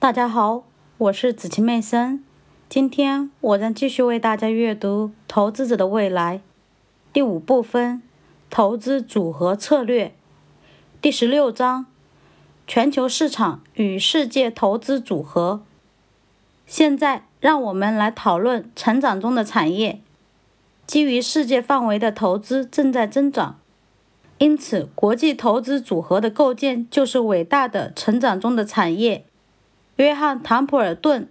[0.00, 0.64] 大家好，
[0.96, 2.24] 我是子晴妹森。
[2.70, 6.38] 今天我将继续为大家阅读《投资者的未来》
[7.12, 8.00] 第五部分：
[8.48, 10.14] 投资组合策略。
[11.02, 11.84] 第十六章：
[12.66, 15.60] 全球市场与世界投资组合。
[16.64, 20.00] 现在，让我们来讨论成长中的产业。
[20.86, 23.58] 基于世界范围的投资正在增长，
[24.38, 29.26] 因此国际投资组合的构建就是伟大的成长中的产业。
[30.00, 31.28] 约翰·唐普尔顿，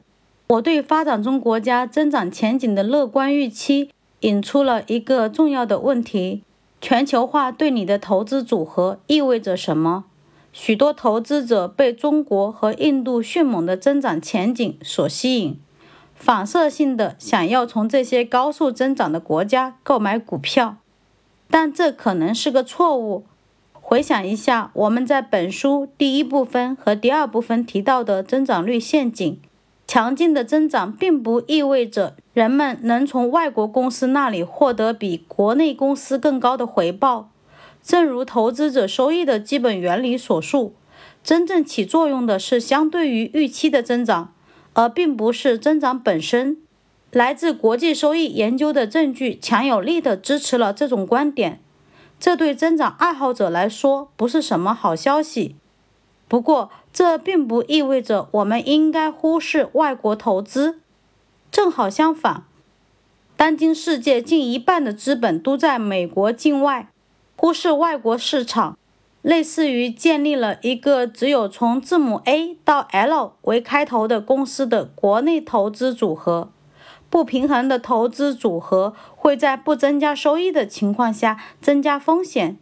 [0.49, 3.89] 我对发展中国家增长前景的乐观预期，
[4.19, 6.43] 引出了一个重要的问题：
[6.79, 10.05] 全球化对你的投资组合意味着什么？
[10.53, 15.59] 许多投资者被中国和印度迅猛的增长前景所吸引，
[16.13, 20.77] 反射性的想要从这些高速增长的国家购买股票，
[21.49, 23.25] 但这可能是个错误。
[23.89, 29.39] 回想一下，我们在本书第一部分和第二部分提到的增长率陷阱。
[29.87, 37.31] 强劲的增长并不意味着人们能从外国公司那里获得比国内公司更高的回报。
[37.81, 40.75] 正如投资者收益的基本原理所述，
[41.23, 44.31] 真正起作用的是相对于预期的增长，
[44.73, 46.57] 而并不是增长本身。
[47.11, 51.59] 来自国际收益研究的证据强有力地支持了这种观点。
[52.19, 55.55] 这对增长爱好者来说不是什么好消息。
[56.27, 60.79] 不过，这并不意味着我们应该忽视外国投资。
[61.51, 62.43] 正好相反，
[63.35, 66.89] 当今世界近一半的资本都在美国境外，
[67.35, 68.77] 忽视外国市场，
[69.23, 76.51] 类似于建立了一个只有从字母 A 到 L 为开头的公司的国内投资组合。
[77.09, 82.57] 不平衡的投资组合会在不增加收益的情况下增加风险，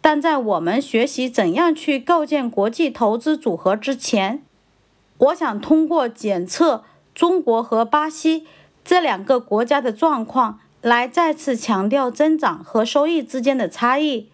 [0.00, 4.42] 但在我们学习怎样去构建国际投资组合之前，
[5.18, 8.46] 我想通过检测中国和巴西
[8.84, 14.28] 这两个国家的状况，来再次强调增长和收益之间的差异。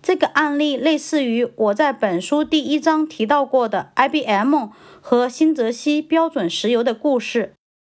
[0.00, 4.68] 这个案例类似于我在本书第一章提到过的 IBM
[5.00, 7.57] 和新泽西标准石油的故事。